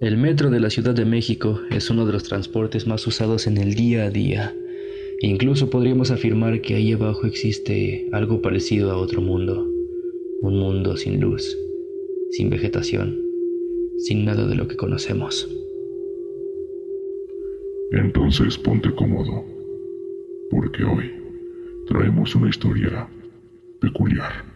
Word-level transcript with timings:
El 0.00 0.16
metro 0.16 0.48
de 0.48 0.60
la 0.60 0.70
Ciudad 0.70 0.94
de 0.94 1.04
México 1.04 1.60
es 1.70 1.90
uno 1.90 2.06
de 2.06 2.12
los 2.14 2.22
transportes 2.22 2.86
más 2.86 3.06
usados 3.06 3.46
en 3.46 3.58
el 3.58 3.74
día 3.74 4.04
a 4.04 4.10
día. 4.10 4.56
Incluso 5.20 5.68
podríamos 5.68 6.10
afirmar 6.10 6.62
que 6.62 6.74
ahí 6.74 6.92
abajo 6.92 7.26
existe 7.26 8.08
algo 8.10 8.40
parecido 8.40 8.90
a 8.90 8.96
otro 8.96 9.20
mundo. 9.20 9.68
Un 10.40 10.58
mundo 10.58 10.96
sin 10.96 11.20
luz, 11.20 11.54
sin 12.30 12.48
vegetación, 12.48 13.20
sin 13.98 14.24
nada 14.24 14.46
de 14.46 14.54
lo 14.54 14.68
que 14.68 14.76
conocemos. 14.76 15.46
Entonces 17.92 18.56
ponte 18.56 18.94
cómodo, 18.94 19.44
porque 20.50 20.82
hoy 20.82 21.10
traemos 21.86 22.34
una 22.34 22.48
historia 22.48 23.06
peculiar. 23.82 24.49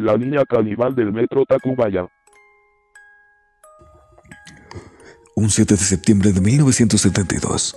La 0.00 0.16
niña 0.16 0.44
caníbal 0.48 0.94
del 0.94 1.12
metro 1.12 1.44
Tacubaya. 1.44 2.06
Un 5.34 5.50
7 5.50 5.74
de 5.74 5.80
septiembre 5.80 6.32
de 6.32 6.40
1972, 6.40 7.76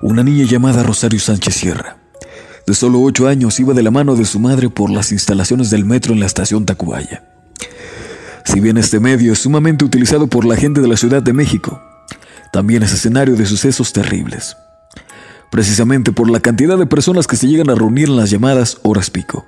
una 0.00 0.22
niña 0.22 0.44
llamada 0.44 0.84
Rosario 0.84 1.18
Sánchez 1.18 1.54
Sierra, 1.56 1.96
de 2.68 2.72
solo 2.72 3.00
8 3.02 3.26
años, 3.26 3.58
iba 3.58 3.74
de 3.74 3.82
la 3.82 3.90
mano 3.90 4.14
de 4.14 4.26
su 4.26 4.38
madre 4.38 4.70
por 4.70 4.90
las 4.90 5.10
instalaciones 5.10 5.68
del 5.70 5.84
metro 5.84 6.12
en 6.12 6.20
la 6.20 6.26
estación 6.26 6.66
Tacubaya. 6.66 7.24
Si 8.44 8.60
bien 8.60 8.76
este 8.76 9.00
medio 9.00 9.32
es 9.32 9.40
sumamente 9.40 9.84
utilizado 9.84 10.28
por 10.28 10.44
la 10.44 10.54
gente 10.54 10.80
de 10.80 10.86
la 10.86 10.96
Ciudad 10.96 11.20
de 11.20 11.32
México, 11.32 11.82
también 12.52 12.84
es 12.84 12.92
escenario 12.92 13.34
de 13.34 13.44
sucesos 13.44 13.92
terribles, 13.92 14.56
precisamente 15.50 16.12
por 16.12 16.30
la 16.30 16.38
cantidad 16.38 16.78
de 16.78 16.86
personas 16.86 17.26
que 17.26 17.34
se 17.34 17.48
llegan 17.48 17.70
a 17.70 17.74
reunir 17.74 18.08
en 18.08 18.16
las 18.18 18.30
llamadas 18.30 18.78
horas 18.84 19.10
pico. 19.10 19.44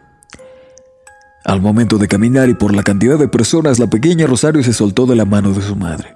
Al 1.49 1.63
momento 1.63 1.97
de 1.97 2.09
caminar 2.09 2.51
y 2.51 2.55
por 2.55 2.77
la 2.77 2.83
cantidad 2.83 3.19
de 3.19 3.27
personas, 3.27 3.79
la 3.79 3.87
pequeña 3.87 4.27
Rosario 4.27 4.63
se 4.63 4.75
soltó 4.75 5.07
de 5.07 5.17
la 5.17 5.25
mano 5.25 5.55
de 5.55 5.63
su 5.63 5.77
madre, 5.77 6.15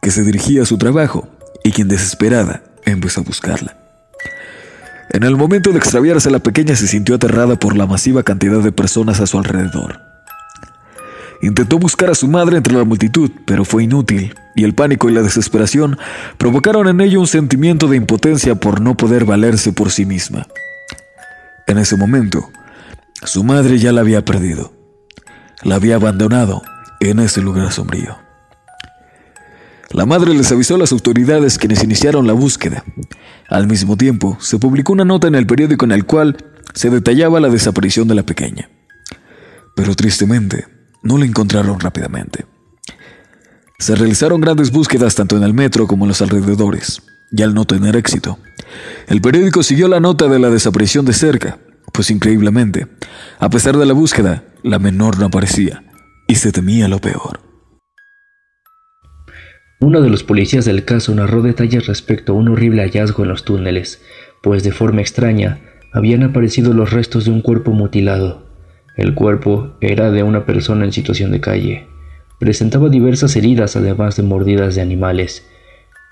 que 0.00 0.10
se 0.10 0.22
dirigía 0.22 0.62
a 0.62 0.64
su 0.64 0.78
trabajo 0.78 1.28
y 1.62 1.70
quien 1.70 1.86
desesperada 1.86 2.62
empezó 2.86 3.20
a 3.20 3.24
buscarla. 3.24 3.76
En 5.10 5.24
el 5.24 5.36
momento 5.36 5.70
de 5.70 5.76
extraviarse, 5.76 6.30
la 6.30 6.38
pequeña 6.38 6.74
se 6.76 6.88
sintió 6.88 7.16
aterrada 7.16 7.56
por 7.56 7.76
la 7.76 7.86
masiva 7.86 8.22
cantidad 8.22 8.60
de 8.60 8.72
personas 8.72 9.20
a 9.20 9.26
su 9.26 9.36
alrededor. 9.36 10.00
Intentó 11.42 11.78
buscar 11.78 12.08
a 12.08 12.14
su 12.14 12.26
madre 12.26 12.56
entre 12.56 12.72
la 12.72 12.84
multitud, 12.84 13.30
pero 13.46 13.66
fue 13.66 13.84
inútil, 13.84 14.34
y 14.56 14.64
el 14.64 14.74
pánico 14.74 15.10
y 15.10 15.12
la 15.12 15.20
desesperación 15.20 15.98
provocaron 16.38 16.88
en 16.88 17.02
ella 17.02 17.18
un 17.18 17.26
sentimiento 17.26 17.86
de 17.86 17.98
impotencia 17.98 18.54
por 18.54 18.80
no 18.80 18.96
poder 18.96 19.26
valerse 19.26 19.74
por 19.74 19.90
sí 19.90 20.06
misma. 20.06 20.46
En 21.66 21.76
ese 21.76 21.96
momento, 21.96 22.48
su 23.24 23.44
madre 23.44 23.78
ya 23.78 23.92
la 23.92 24.00
había 24.00 24.24
perdido. 24.24 24.72
La 25.62 25.76
había 25.76 25.96
abandonado 25.96 26.62
en 27.00 27.20
ese 27.20 27.40
lugar 27.40 27.72
sombrío. 27.72 28.18
La 29.90 30.06
madre 30.06 30.34
les 30.34 30.50
avisó 30.50 30.74
a 30.74 30.78
las 30.78 30.92
autoridades 30.92 31.58
quienes 31.58 31.84
iniciaron 31.84 32.26
la 32.26 32.32
búsqueda. 32.32 32.82
Al 33.48 33.66
mismo 33.66 33.96
tiempo, 33.96 34.38
se 34.40 34.58
publicó 34.58 34.92
una 34.92 35.04
nota 35.04 35.28
en 35.28 35.34
el 35.34 35.46
periódico 35.46 35.84
en 35.84 35.92
el 35.92 36.06
cual 36.06 36.36
se 36.74 36.90
detallaba 36.90 37.40
la 37.40 37.50
desaparición 37.50 38.08
de 38.08 38.14
la 38.14 38.22
pequeña. 38.22 38.70
Pero 39.76 39.94
tristemente, 39.94 40.66
no 41.02 41.18
la 41.18 41.26
encontraron 41.26 41.78
rápidamente. 41.78 42.46
Se 43.78 43.94
realizaron 43.94 44.40
grandes 44.40 44.70
búsquedas 44.70 45.14
tanto 45.14 45.36
en 45.36 45.42
el 45.42 45.54
metro 45.54 45.86
como 45.86 46.04
en 46.04 46.08
los 46.08 46.22
alrededores, 46.22 47.02
y 47.30 47.42
al 47.42 47.54
no 47.54 47.64
tener 47.66 47.96
éxito, 47.96 48.38
el 49.08 49.20
periódico 49.20 49.62
siguió 49.62 49.88
la 49.88 50.00
nota 50.00 50.28
de 50.28 50.38
la 50.38 50.50
desaparición 50.50 51.04
de 51.04 51.12
cerca, 51.12 51.58
pues 51.92 52.10
increíblemente, 52.10 52.86
a 53.38 53.50
pesar 53.50 53.76
de 53.76 53.86
la 53.86 53.92
búsqueda, 53.92 54.44
la 54.62 54.78
menor 54.78 55.18
no 55.18 55.26
aparecía, 55.26 55.84
y 56.26 56.36
se 56.36 56.52
temía 56.52 56.88
lo 56.88 56.98
peor. 56.98 57.40
Uno 59.80 60.00
de 60.00 60.10
los 60.10 60.22
policías 60.22 60.64
del 60.64 60.84
caso 60.84 61.12
narró 61.14 61.42
detalles 61.42 61.86
respecto 61.86 62.32
a 62.32 62.36
un 62.36 62.48
horrible 62.48 62.82
hallazgo 62.82 63.24
en 63.24 63.30
los 63.30 63.44
túneles, 63.44 64.00
pues 64.40 64.62
de 64.62 64.70
forma 64.70 65.00
extraña 65.00 65.60
habían 65.92 66.22
aparecido 66.22 66.72
los 66.72 66.92
restos 66.92 67.24
de 67.24 67.32
un 67.32 67.42
cuerpo 67.42 67.72
mutilado. 67.72 68.46
El 68.96 69.14
cuerpo 69.14 69.76
era 69.80 70.10
de 70.10 70.22
una 70.22 70.46
persona 70.46 70.84
en 70.84 70.92
situación 70.92 71.32
de 71.32 71.40
calle. 71.40 71.88
Presentaba 72.38 72.88
diversas 72.88 73.34
heridas 73.36 73.74
además 73.76 74.16
de 74.16 74.22
mordidas 74.22 74.74
de 74.74 74.82
animales. 74.82 75.46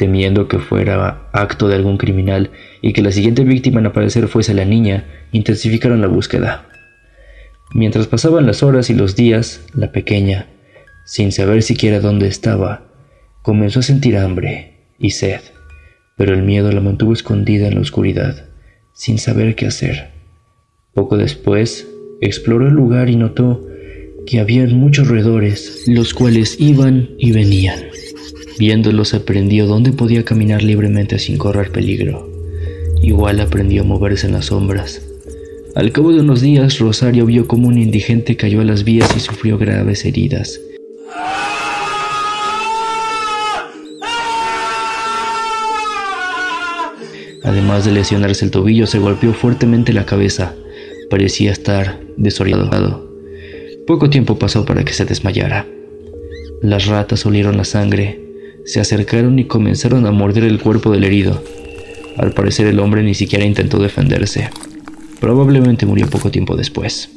Temiendo 0.01 0.49
que 0.49 0.59
fuera 0.59 1.29
acto 1.31 1.69
de 1.69 1.75
algún 1.75 1.99
criminal 1.99 2.53
y 2.81 2.95
que 2.95 3.03
la 3.03 3.13
siguiente 3.13 3.45
víctima 3.45 3.81
en 3.81 3.87
aparecer 3.87 4.29
fuese 4.29 4.55
la 4.55 4.65
niña, 4.65 5.05
intensificaron 5.31 6.01
la 6.01 6.07
búsqueda. 6.07 6.67
Mientras 7.75 8.07
pasaban 8.07 8.47
las 8.47 8.63
horas 8.63 8.89
y 8.89 8.95
los 8.95 9.15
días, 9.15 9.63
la 9.75 9.93
pequeña, 9.93 10.47
sin 11.05 11.33
saber 11.33 11.63
siquiera 11.63 12.01
dónde 12.01 12.29
estaba, 12.29 12.87
comenzó 13.43 13.81
a 13.81 13.83
sentir 13.83 14.17
hambre 14.17 14.87
y 14.99 15.11
sed, 15.11 15.43
pero 16.17 16.33
el 16.33 16.45
miedo 16.45 16.73
la 16.73 16.81
mantuvo 16.81 17.13
escondida 17.13 17.69
en 17.69 17.75
la 17.75 17.83
oscuridad, 17.83 18.47
sin 18.95 19.19
saber 19.19 19.55
qué 19.55 19.67
hacer. 19.67 20.13
Poco 20.95 21.19
después, 21.19 21.87
exploró 22.23 22.69
el 22.69 22.73
lugar 22.73 23.11
y 23.11 23.17
notó 23.17 23.69
que 24.27 24.41
había 24.41 24.67
muchos 24.67 25.09
roedores, 25.09 25.85
los 25.87 26.15
cuales 26.15 26.59
iban 26.59 27.11
y 27.19 27.33
venían. 27.33 27.81
Viéndolos 28.61 29.15
aprendió 29.15 29.67
dónde 29.67 29.91
podía 29.91 30.23
caminar 30.23 30.63
libremente 30.63 31.19
sin 31.19 31.39
correr 31.39 31.73
peligro. 31.73 32.29
Igual 33.01 33.41
aprendió 33.41 33.81
a 33.81 33.87
moverse 33.87 34.27
en 34.27 34.35
las 34.35 34.45
sombras. 34.47 35.01
Al 35.75 35.93
cabo 35.93 36.13
de 36.13 36.21
unos 36.21 36.43
días, 36.43 36.79
Rosario 36.79 37.25
vio 37.25 37.49
como 37.49 37.69
un 37.69 37.79
indigente 37.79 38.37
cayó 38.37 38.61
a 38.61 38.65
las 38.65 38.85
vías 38.85 39.17
y 39.17 39.21
sufrió 39.21 39.57
graves 39.57 40.05
heridas. 40.05 40.61
Además 47.43 47.87
de 47.87 47.93
lesionarse 47.93 48.45
el 48.45 48.51
tobillo, 48.51 48.87
se 48.87 48.99
golpeó 48.99 49.33
fuertemente 49.33 49.95
la 49.95 50.05
cabeza. 50.05 50.55
Parecía 51.09 51.51
estar 51.51 51.99
desorientado. 52.19 53.11
Poco 53.87 54.11
tiempo 54.11 54.39
pasó 54.39 54.67
para 54.67 54.85
que 54.85 54.93
se 54.93 55.07
desmayara. 55.07 55.67
Las 56.61 56.85
ratas 56.89 57.25
olieron 57.25 57.57
la 57.57 57.65
sangre, 57.65 58.30
se 58.65 58.81
acercaron 58.81 59.39
y 59.39 59.45
comenzaron 59.45 60.07
a 60.07 60.11
morder 60.11 60.45
el 60.45 60.61
cuerpo 60.61 60.93
del 60.93 61.05
herido. 61.05 61.43
Al 62.17 62.33
parecer 62.33 62.67
el 62.67 62.81
hombre 62.81 63.03
ni 63.03 63.15
siquiera 63.15 63.45
intentó 63.45 63.79
defenderse. 63.79 64.51
Probablemente 65.21 65.87
murió 65.87 66.09
poco 66.09 66.31
tiempo 66.31 66.57
después. 66.57 67.11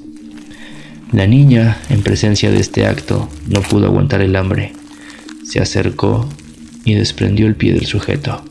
La 1.12 1.28
niña, 1.28 1.78
en 1.90 2.02
presencia 2.02 2.50
de 2.50 2.60
este 2.60 2.86
acto, 2.86 3.30
no 3.48 3.62
pudo 3.62 3.86
aguantar 3.86 4.22
el 4.22 4.36
hambre. 4.36 4.74
Se 5.44 5.60
acercó 5.60 6.28
y 6.86 6.96
desprendió 6.96 7.48
el 7.48 7.56
pie 7.56 7.74
del 7.74 7.86
sujeto. 7.86 8.44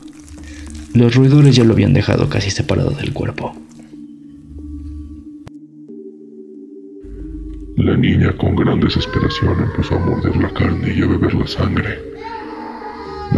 Los 0.93 1.15
roedores 1.15 1.55
ya 1.55 1.63
lo 1.63 1.73
habían 1.73 1.93
dejado 1.93 2.29
casi 2.29 2.51
separado 2.51 2.91
del 2.91 3.13
cuerpo. 3.13 3.53
La 7.77 7.97
niña 7.97 8.31
con 8.37 8.55
gran 8.55 8.79
desesperación 8.79 9.59
empezó 9.59 9.95
a 9.95 9.99
morder 9.99 10.37
la 10.37 10.53
carne 10.53 10.93
y 10.95 11.01
a 11.01 11.07
beber 11.07 11.33
la 11.33 11.47
sangre. 11.47 12.12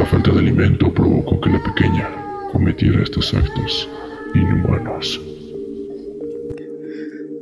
La 0.06 0.12
falta 0.12 0.32
de 0.34 0.38
alimento 0.38 0.94
provocó 0.94 1.42
que 1.42 1.50
la 1.50 1.64
pequeña 1.64 2.08
cometiera 2.52 3.02
estos 3.02 3.34
actos 3.34 3.90
inhumanos. 4.36 5.20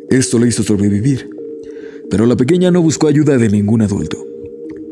Esto 0.10 0.40
le 0.40 0.48
hizo 0.48 0.64
sobrevivir, 0.64 1.30
pero 2.10 2.26
la 2.26 2.38
pequeña 2.38 2.72
no 2.72 2.82
buscó 2.82 3.08
ayuda 3.08 3.38
de 3.38 3.50
ningún 3.50 3.82
adulto. 3.82 4.26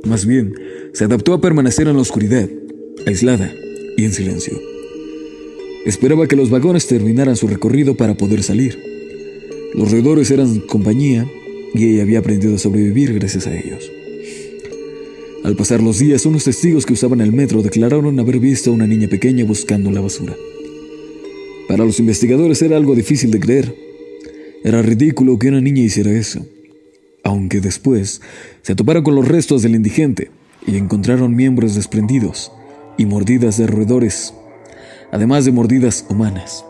Más 0.04 0.26
bien, 0.26 0.54
se 0.92 1.06
adaptó 1.06 1.34
a 1.34 1.40
permanecer 1.40 1.88
en 1.88 1.96
la 1.96 2.02
oscuridad, 2.02 2.50
aislada 3.08 3.50
y 3.96 4.04
en 4.04 4.12
silencio. 4.12 4.60
Esperaba 5.86 6.28
que 6.28 6.36
los 6.36 6.50
vagones 6.50 6.88
terminaran 6.88 7.38
su 7.38 7.48
recorrido 7.48 7.96
para 7.96 8.16
poder 8.16 8.44
salir. 8.44 8.78
Los 9.76 9.92
roedores 9.92 10.30
eran 10.30 10.60
compañía 10.60 11.26
y 11.74 11.94
ella 11.94 12.04
había 12.04 12.20
aprendido 12.20 12.56
a 12.56 12.60
sobrevivir 12.60 13.14
gracias 13.14 13.48
a 13.48 13.58
ellos. 13.58 13.90
Al 15.52 15.58
pasar 15.58 15.84
los 15.84 16.00
días, 16.00 16.26
unos 16.26 16.46
testigos 16.46 16.86
que 16.86 16.94
usaban 16.94 17.20
el 17.20 17.34
metro 17.34 17.62
declararon 17.62 18.18
haber 18.18 18.40
visto 18.40 18.72
a 18.72 18.74
una 18.74 18.88
niña 18.88 19.10
pequeña 19.10 19.44
buscando 19.44 19.92
la 19.92 20.00
basura. 20.00 20.34
Para 21.68 21.84
los 21.84 22.00
investigadores 22.00 22.62
era 22.62 22.78
algo 22.78 22.96
difícil 22.96 23.32
de 23.32 23.42
creer. 23.42 23.76
Era 24.64 24.82
ridículo 24.82 25.38
que 25.38 25.50
una 25.50 25.60
niña 25.60 25.82
hiciera 25.82 26.10
eso. 26.12 26.46
aunque 27.26 27.60
después 27.60 28.22
se 28.62 28.76
toparon 28.76 29.04
con 29.04 29.14
los 29.14 29.28
restos 29.28 29.62
del 29.62 29.76
indigente 29.76 30.32
y 30.66 30.78
encontraron 30.78 31.36
miembros 31.36 31.76
desprendidos 31.76 32.54
y 32.98 33.06
mordidas 33.06 33.58
de 33.58 33.68
roedores, 33.68 34.34
además 35.12 35.44
de 35.44 35.52
mordidas 35.52 36.06
humanas. 36.08 36.64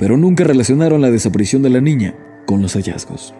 Pero 0.00 0.16
nunca 0.16 0.42
relacionaron 0.42 1.02
la 1.02 1.12
desaparición 1.12 1.62
de 1.62 1.70
la 1.70 1.80
niña 1.80 2.16
con 2.46 2.62
los 2.62 2.72
hallazgos. 2.72 3.32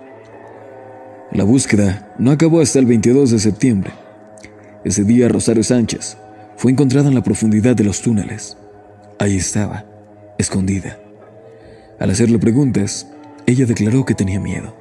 La 1.32 1.42
búsqueda 1.42 2.14
no 2.20 2.30
acabó 2.30 2.60
hasta 2.60 2.78
el 2.78 2.86
22 2.86 3.32
de 3.32 3.40
septiembre. 3.40 3.90
Ese 4.84 5.04
día 5.04 5.28
Rosario 5.28 5.62
Sánchez 5.62 6.16
fue 6.56 6.72
encontrada 6.72 7.08
en 7.08 7.14
la 7.14 7.22
profundidad 7.22 7.76
de 7.76 7.84
los 7.84 8.02
túneles. 8.02 8.56
Ahí 9.20 9.36
estaba, 9.36 9.84
escondida. 10.38 10.98
Al 12.00 12.10
hacerle 12.10 12.40
preguntas, 12.40 13.06
ella 13.46 13.64
declaró 13.64 14.04
que 14.04 14.14
tenía 14.14 14.40
miedo. 14.40 14.76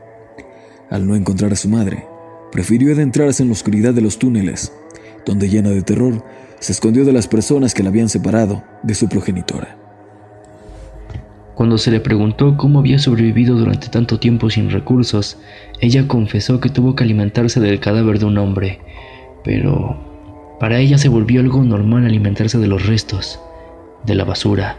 Al 0.89 1.05
no 1.05 1.15
encontrar 1.15 1.53
a 1.53 1.55
su 1.55 1.69
madre, 1.69 2.05
prefirió 2.51 2.93
adentrarse 2.93 3.43
en 3.43 3.49
la 3.49 3.53
oscuridad 3.53 3.93
de 3.93 4.01
los 4.01 4.17
túneles, 4.17 4.73
donde 5.23 5.49
llena 5.49 5.69
de 5.69 5.83
terror, 5.83 6.25
se 6.59 6.71
escondió 6.71 7.05
de 7.05 7.13
las 7.13 7.27
personas 7.27 7.75
que 7.75 7.83
la 7.83 7.89
habían 7.89 8.09
separado 8.09 8.63
de 8.81 8.95
su 8.95 9.07
progenitora. 9.07 9.77
Cuando 11.53 11.77
se 11.77 11.91
le 11.91 11.99
preguntó 11.99 12.57
cómo 12.57 12.79
había 12.79 12.97
sobrevivido 12.97 13.55
durante 13.55 13.89
tanto 13.89 14.19
tiempo 14.19 14.49
sin 14.49 14.71
recursos, 14.71 15.37
ella 15.79 16.07
confesó 16.07 16.59
que 16.59 16.69
tuvo 16.69 16.95
que 16.95 17.03
alimentarse 17.03 17.59
del 17.59 17.79
cadáver 17.79 18.17
de 18.17 18.25
un 18.25 18.39
hombre, 18.39 18.79
pero 19.43 19.97
para 20.59 20.79
ella 20.79 20.97
se 20.97 21.09
volvió 21.09 21.41
algo 21.41 21.63
normal 21.63 22.05
alimentarse 22.05 22.59
de 22.59 22.67
los 22.67 22.85
restos, 22.85 23.39
de 24.05 24.15
la 24.15 24.23
basura. 24.23 24.77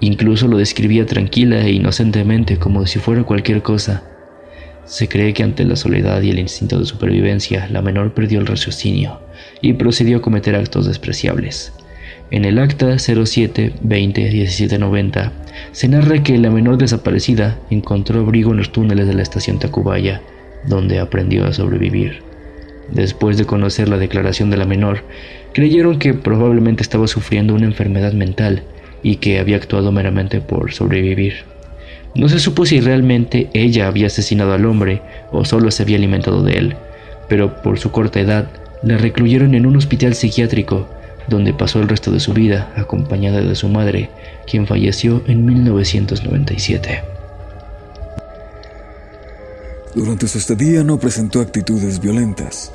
Incluso 0.00 0.48
lo 0.48 0.56
describía 0.56 1.06
tranquila 1.06 1.64
e 1.64 1.72
inocentemente 1.72 2.58
como 2.58 2.86
si 2.86 2.98
fuera 2.98 3.24
cualquier 3.24 3.62
cosa. 3.62 4.02
Se 4.84 5.08
cree 5.08 5.32
que 5.32 5.42
ante 5.42 5.64
la 5.64 5.76
soledad 5.76 6.20
y 6.22 6.30
el 6.30 6.38
instinto 6.38 6.78
de 6.78 6.86
supervivencia, 6.86 7.68
la 7.70 7.80
menor 7.80 8.12
perdió 8.12 8.40
el 8.40 8.46
raciocinio 8.46 9.20
y 9.60 9.74
procedió 9.74 10.18
a 10.18 10.22
cometer 10.22 10.56
actos 10.56 10.86
despreciables. 10.86 11.72
En 12.30 12.44
el 12.44 12.58
acta 12.58 12.98
07 12.98 13.74
20 13.80 14.20
1790 14.22 15.32
se 15.72 15.88
narra 15.88 16.22
que 16.22 16.36
la 16.36 16.50
menor 16.50 16.78
desaparecida 16.78 17.58
encontró 17.70 18.20
abrigo 18.20 18.50
en 18.50 18.56
los 18.56 18.72
túneles 18.72 19.06
de 19.06 19.14
la 19.14 19.22
estación 19.22 19.58
Tacubaya, 19.58 20.20
donde 20.66 20.98
aprendió 20.98 21.46
a 21.46 21.52
sobrevivir. 21.52 22.23
Después 22.94 23.36
de 23.36 23.44
conocer 23.44 23.88
la 23.88 23.98
declaración 23.98 24.50
de 24.50 24.56
la 24.56 24.64
menor, 24.64 25.02
creyeron 25.52 25.98
que 25.98 26.14
probablemente 26.14 26.82
estaba 26.82 27.08
sufriendo 27.08 27.54
una 27.54 27.66
enfermedad 27.66 28.12
mental 28.12 28.62
y 29.02 29.16
que 29.16 29.38
había 29.38 29.56
actuado 29.56 29.92
meramente 29.92 30.40
por 30.40 30.72
sobrevivir. 30.72 31.44
No 32.14 32.28
se 32.28 32.38
supo 32.38 32.64
si 32.64 32.80
realmente 32.80 33.50
ella 33.52 33.88
había 33.88 34.06
asesinado 34.06 34.52
al 34.52 34.64
hombre 34.66 35.02
o 35.32 35.44
solo 35.44 35.72
se 35.72 35.82
había 35.82 35.96
alimentado 35.96 36.44
de 36.44 36.52
él, 36.52 36.76
pero 37.28 37.60
por 37.62 37.78
su 37.80 37.90
corta 37.90 38.20
edad 38.20 38.48
la 38.84 38.96
recluyeron 38.96 39.54
en 39.54 39.66
un 39.66 39.76
hospital 39.76 40.14
psiquiátrico 40.14 40.88
donde 41.28 41.52
pasó 41.52 41.80
el 41.80 41.88
resto 41.88 42.12
de 42.12 42.20
su 42.20 42.32
vida 42.32 42.72
acompañada 42.76 43.40
de 43.40 43.54
su 43.54 43.68
madre, 43.68 44.10
quien 44.46 44.66
falleció 44.66 45.22
en 45.26 45.44
1997. 45.44 47.02
Durante 49.94 50.28
su 50.28 50.38
estadía 50.38 50.84
no 50.84 50.98
presentó 50.98 51.40
actitudes 51.40 52.00
violentas, 52.00 52.72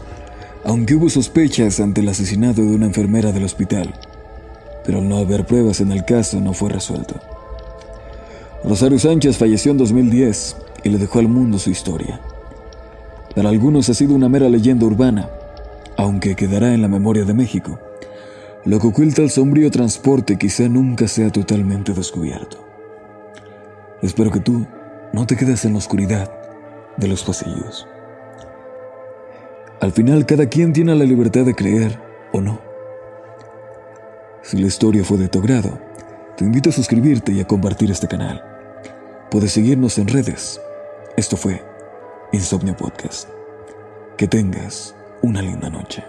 aunque 0.70 0.94
hubo 0.94 1.10
sospechas 1.10 1.80
ante 1.80 2.02
el 2.02 2.10
asesinato 2.10 2.62
de 2.62 2.76
una 2.76 2.86
enfermera 2.86 3.32
del 3.32 3.44
hospital, 3.44 3.92
pero 4.86 5.00
al 5.00 5.10
no 5.10 5.18
haber 5.18 5.44
pruebas 5.48 5.82
en 5.82 5.92
el 5.92 6.06
caso 6.06 6.40
no 6.40 6.54
fue 6.54 6.70
resuelto. 6.70 7.16
Rosario 8.64 9.00
Sánchez 9.00 9.36
falleció 9.36 9.72
en 9.72 9.80
2010 9.80 10.58
y 10.84 10.90
le 10.90 11.00
dejó 11.00 11.18
al 11.18 11.28
mundo 11.28 11.58
su 11.58 11.72
historia. 11.72 12.22
Para 13.36 13.50
algunos 13.50 13.90
ha 13.90 13.96
sido 13.96 14.14
una 14.14 14.30
mera 14.30 14.48
leyenda 14.48 14.86
urbana, 14.86 15.28
aunque 15.98 16.36
quedará 16.36 16.72
en 16.72 16.84
la 16.84 16.88
memoria 16.88 17.26
de 17.26 17.34
México 17.34 17.80
lo 18.64 18.80
que 18.80 18.88
oculta 18.88 19.24
el 19.24 19.32
sombrío 19.32 19.72
transporte 19.72 20.38
quizá 20.38 20.70
nunca 20.70 21.08
sea 21.08 21.32
totalmente 21.32 21.94
descubierto. 21.94 22.64
Espero 24.04 24.30
que 24.30 24.40
tú 24.40 24.68
no 25.14 25.26
te 25.26 25.36
quedes 25.36 25.66
en 25.66 25.72
la 25.72 25.80
oscuridad 25.80 26.32
de 26.98 27.08
los 27.08 27.24
pasillos. 27.24 27.89
Al 29.82 29.94
final 29.94 30.26
cada 30.26 30.48
quien 30.48 30.74
tiene 30.74 30.94
la 30.94 31.06
libertad 31.06 31.46
de 31.46 31.56
creer 31.56 31.98
o 32.34 32.42
no. 32.42 32.60
Si 34.42 34.58
la 34.58 34.68
historia 34.68 35.06
fue 35.06 35.18
de 35.18 35.30
tu 35.30 35.40
agrado, 35.40 35.80
te 36.36 36.44
invito 36.44 36.70
a 36.70 36.74
suscribirte 36.74 37.32
y 37.32 37.40
a 37.40 37.48
compartir 37.48 37.90
este 37.90 38.08
canal. 38.08 38.44
Puedes 39.32 39.54
seguirnos 39.54 39.98
en 39.98 40.08
redes. 40.08 40.60
Esto 41.16 41.38
fue 41.38 41.64
Insomnio 42.34 42.76
Podcast. 42.76 43.30
Que 44.18 44.28
tengas 44.28 44.96
una 45.22 45.42
linda 45.42 45.70
noche. 45.70 46.04